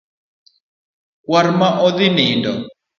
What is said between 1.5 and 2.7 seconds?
wa odhi nindo